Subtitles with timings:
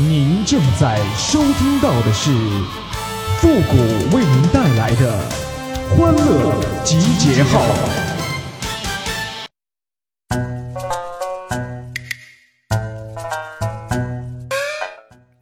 [0.00, 2.30] 您正在收听到的是
[3.38, 3.76] 复古
[4.16, 5.18] 为您带来的
[5.90, 7.60] 欢乐集结号。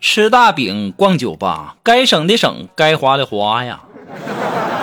[0.00, 3.80] 吃大饼，逛酒吧，该省的省，该花的花呀。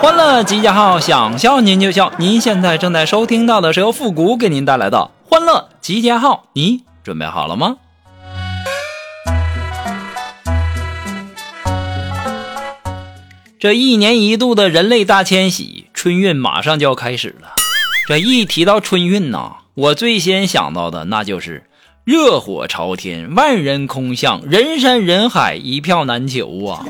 [0.04, 2.14] 欢乐集结号，想笑您就笑。
[2.20, 7.78] 您现在正在收听到的是由复古给您带来的欢乐集结号，你准备好了吗？
[13.64, 17.54] 这一年一度的人类大迁徙，春运马上就要开始了。
[18.10, 21.64] 这一提到春运呐，我最先想到的那就是
[22.04, 26.86] 热火朝天，万人空巷，人山人海，一票难求啊！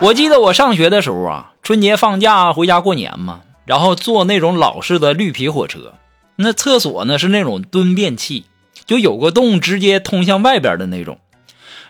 [0.00, 5.94] 我记得我上学的时候啊，春节放假回家过年嘛，然后坐那种老式的绿皮火车，
[6.34, 8.46] 那厕所呢是那种蹲便器，
[8.86, 11.20] 就有个洞直接通向外边的那种。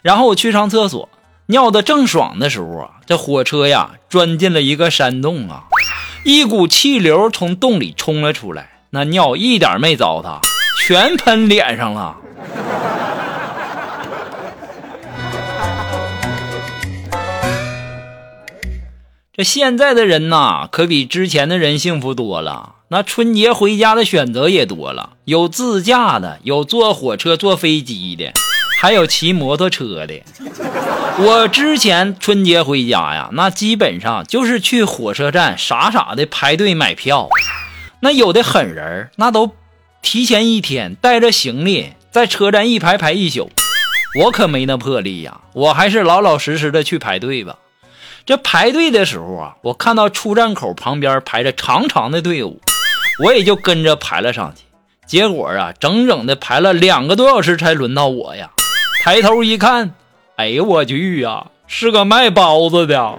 [0.03, 1.09] 然后我去上厕所。
[1.51, 5.65] 尿的正爽的时候啊，这火车呀钻进了一个山洞啊，
[6.25, 10.39] 一股气流从洞里冲了出来，那尿一点没糟蹋，
[10.87, 12.17] 全喷脸上了。
[19.33, 22.75] 这现在的人呐，可比之前的人幸福多了。
[22.93, 28.33] 那春节回家的选择也多了，有自驾的，有坐火车、坐飞机的，
[28.81, 30.23] 还有骑摩托车的。
[31.23, 37.29] 我之前春节回家呀，那基本上就是去火车站傻傻的排队买票。
[38.01, 39.51] 那有的狠人那都
[40.01, 43.51] 提前一天带着行李在车站一排排一宿。
[44.19, 47.57] 我可没那魄力呀，我还是老老实实的去排队吧。
[48.25, 52.63] 这排队的时候啊，我看到出站口旁边排着长长的队伍，
[53.23, 54.63] 我也就跟着排了上去。
[55.07, 58.53] 结果啊，整整的排了两个多小时才轮到我呀。
[59.05, 59.95] 抬头一看。
[60.41, 61.49] 哎呦我去呀！
[61.67, 63.19] 是个卖包子的，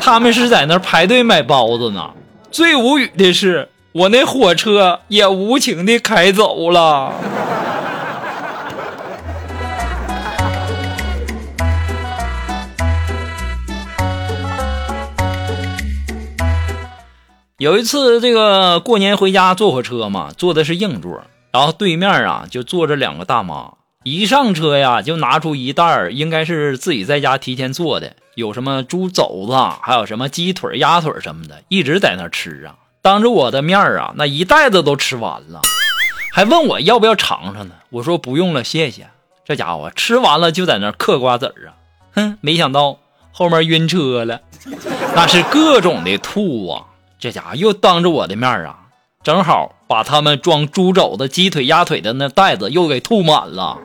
[0.00, 2.12] 他们是在那排队买包子呢。
[2.50, 7.12] 最无语的是，我那火车也无情的开走了。
[17.58, 21.20] 有一次，这个过年回家坐火车嘛，坐的是硬座，
[21.52, 23.72] 然后对面啊就坐着两个大妈。
[24.08, 32.76] 一上车呀，就拿出一袋儿，应该是自己在家提前做的，有什么猪肘子，还有什么鸡腿、鸭腿什么的，一直在那吃啊。
[33.02, 35.60] 当着我的面儿啊，那一袋子都吃完了，
[36.32, 37.74] 还问我要不要尝尝呢。
[37.90, 39.08] 我说不用了，谢谢。
[39.44, 41.74] 这家伙吃完了就在那嗑瓜子儿啊，
[42.14, 43.00] 哼，没想到
[43.32, 44.40] 后面晕车了，
[45.16, 46.84] 那是各种的吐啊。
[47.18, 48.85] 这家伙又当着我的面儿啊。
[49.26, 53.76] 正好把他们装猪肘子、鸡腿、鸭腿的那袋子又给吐满了。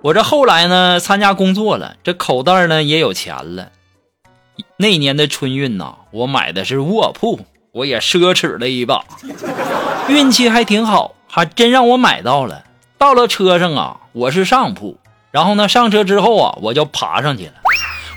[0.00, 3.70] 我这后来呢，参加工作了，这口袋呢也有钱了。
[4.76, 7.40] 那年的春运呐，我买的是卧铺，
[7.72, 9.04] 我也奢侈了一把，
[10.06, 12.62] 运气还挺好，还真让我买到了。
[12.96, 14.98] 到了车上啊，我是上铺，
[15.32, 17.54] 然后呢，上车之后啊，我就爬上去了。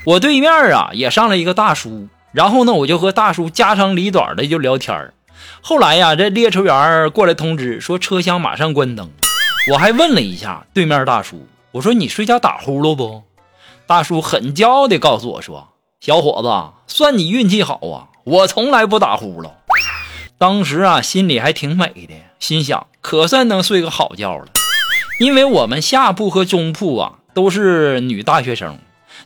[0.05, 5.13] 我对面啊也上了一个大叔，然后呢我就和大叔家长里短的就聊天
[5.61, 9.09] 后来呀这列车员过来通知说车厢马上关灯，
[9.71, 13.23] 我还问了一下对面大叔，我说你睡觉打呼噜不？
[13.87, 15.69] 大叔很骄傲的告诉我说，
[16.01, 19.51] 小伙子算你运气好啊，我从来不打呼噜。
[20.37, 24.47] 当时啊心里还挺美的，心想可算能睡个好觉了，
[25.21, 28.77] 因为我们下铺和中铺啊都是女大学生。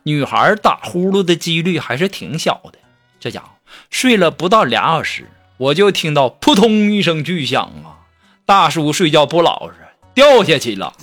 [0.08, 2.80] 女孩打呼噜的几率还是挺小的。
[3.20, 3.50] 这家伙
[3.90, 8.08] 睡了不到俩小时，我就听到扑通一声巨响啊！
[8.46, 9.74] 大叔睡觉不老实，
[10.14, 10.94] 掉下去了。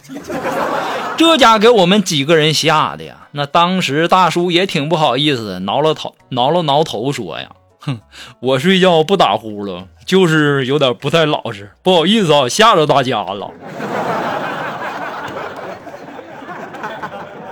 [1.18, 3.28] 这家给我们几个人吓的呀！
[3.32, 7.50] 那当时大叔也挺不好意思，挠了头，挠了挠头，说呀
[7.80, 8.00] ：“哼，
[8.40, 13.50] 我睡觉不打呼噜，就是有点不太老实，不好意思啊，吓着大家了。”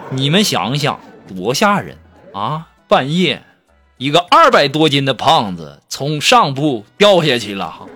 [0.09, 0.99] 你们想想。
[1.33, 1.97] 多吓人
[2.33, 2.69] 啊！
[2.89, 3.43] 半夜，
[3.97, 7.87] 一个二百多斤的胖子从上铺掉下去了。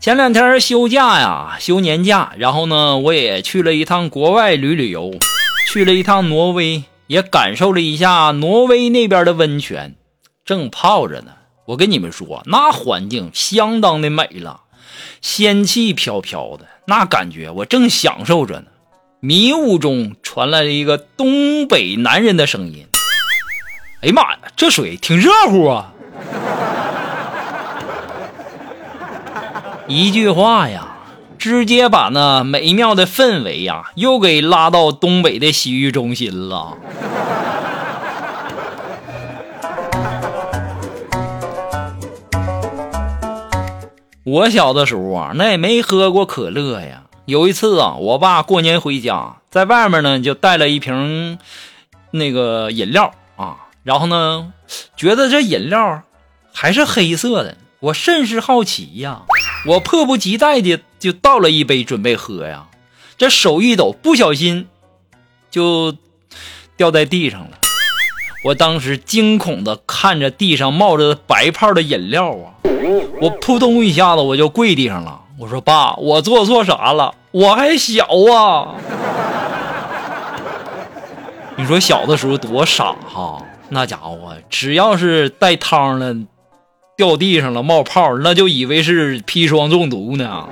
[0.00, 5.12] 前两天休假呀，休年假，然后呢，我也去了一趟国外旅旅游，
[5.68, 9.96] 去了一趟挪威，也感受了一下挪威那边的温泉，
[10.44, 11.32] 正泡着呢。
[11.66, 14.60] 我跟你们说，那环境相当的美了，
[15.20, 18.66] 仙气飘飘的，那感觉我正享受着呢。
[19.18, 22.86] 迷雾中传来了一个东北男人的声音
[24.02, 25.92] ：“哎呀妈呀，这水挺热乎啊！”
[29.88, 30.98] 一句话呀，
[31.36, 36.76] 直接把那美妙的氛围呀，又给拉到东北的洗浴中心了。
[44.26, 47.04] 我小的时候啊，那也没喝过可乐呀。
[47.26, 51.38] 有一次啊，我爸过年回家，在外面呢就带了一瓶
[52.10, 54.52] 那个饮料啊，然后呢，
[54.96, 56.02] 觉得这饮料
[56.52, 59.22] 还是黑色的，我甚是好奇呀，
[59.64, 62.66] 我迫不及待的就倒了一杯准备喝呀，
[63.16, 64.66] 这手一抖，不小心
[65.52, 65.94] 就
[66.76, 67.58] 掉在地上了。
[68.46, 72.54] 我当时惊恐的看着地上冒着白泡的饮料啊。
[73.20, 77.12] 我扑通一下子我就跪地上了，我说爸，我做错啥了？
[77.32, 78.74] 我还小啊！
[81.58, 86.14] 你说小的时候多傻哈，那家伙只要是带汤了，
[86.96, 90.46] 掉地上了冒泡，那就以为是砒霜中毒呢。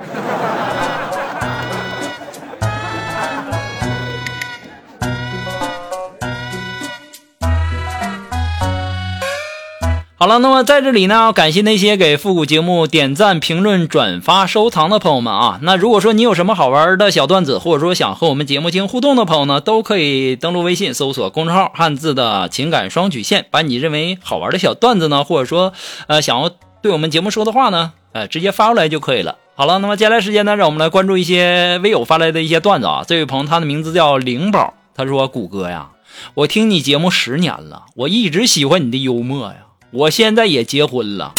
[10.25, 15.59] 好了，那么在这里呢，感谢那些给复古节目点赞、评论、转发、收藏的朋友们啊。
[15.61, 25.73] 那如果说你有什么好玩的小段子，或者说想和我们节目进行互动的朋友呢，都可以登录微信搜索公众号“汉字的情感双曲线”，把你认为好玩的小段子呢，或者说
[26.07, 26.49] 呃想要
[26.81, 29.35] 对我们节目说的话呢，呃直接发过来就可以了。
[29.53, 33.05] 好了，那么接下来时间呢，让我们来关注一些微友发来的一些段子啊。
[33.07, 35.89] 这位朋友他的名字叫灵宝，他说：“谷歌呀，
[36.33, 39.57] 我听你节目十年了，我一直喜欢你的幽默呀。”
[39.95, 41.33] 我现在也结婚了，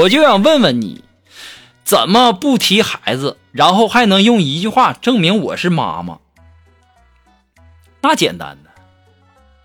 [0.00, 1.04] 我就想问问你，
[1.84, 6.18] 怎么不提孩子，然后还能用一句话证明我是妈妈？
[8.02, 8.70] 那简单的，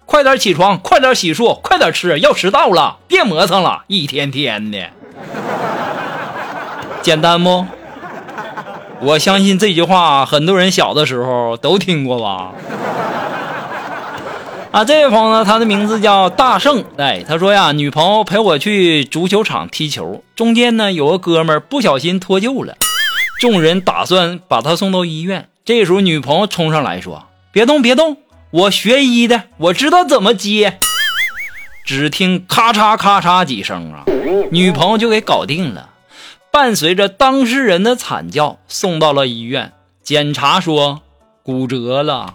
[0.06, 4.92] 快点起床，快点洗漱，快点吃，要迟到了，别磨蹭了，一天天的，
[7.02, 7.66] 简单不？
[9.02, 12.54] 我相信这句话，很多人小的时候都听过吧。
[14.76, 16.84] 啊，这位朋友呢，他的名字叫大圣。
[16.98, 22.76] 哎，他说呀，女朋友陪我去足球场踢球，中间呢有个哥们不小心脱臼了，
[23.40, 25.48] 众人打算把他送到医院。
[25.64, 27.24] 这时候女朋友冲上来说
[27.54, 28.18] ：“别动，别动，
[28.52, 30.78] 我学医的，我知道怎么接。”
[31.88, 34.04] 只听咔嚓咔嚓几声啊，
[34.52, 35.92] 女朋友就给搞定了，
[36.52, 39.72] 伴随着当事人的惨叫送到了医院，
[40.04, 41.00] 检查说
[41.44, 42.34] 骨折了。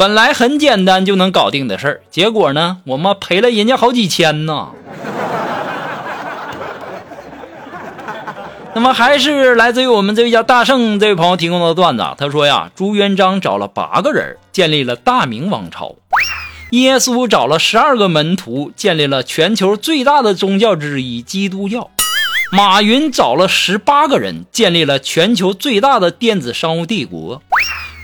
[0.00, 4.68] 本来很简单就能搞定的事儿，结果呢，我们赔了人家好几千呢。
[8.72, 15.96] 那么还是来自于我们这位叫大圣这位朋友提供的段子，他说呀，朱元璋找了八个人建立了大明王朝，
[16.70, 21.90] 耶稣找了十二个门徒建立了全球最大的宗教之一基督教，
[22.50, 27.42] 马云找了十八个人建立了全球最大的电子商务帝国，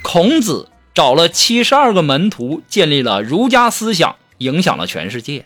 [0.03, 0.69] 孔子。
[0.97, 5.45] 找了七十二个门徒，建立了儒家思想，影响了全世界。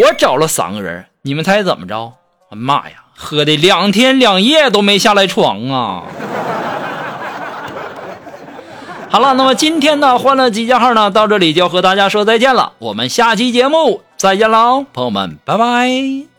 [0.00, 2.14] 我找了三个人，你们猜怎么着？
[2.50, 6.02] 妈呀，喝的两天两夜都没下来床啊！
[9.08, 12.72] 好了，那么今天的欢乐集结号呢，到这里就要和大家说再见了。
[12.80, 16.33] 我们下期节目再见喽，朋友们，拜拜。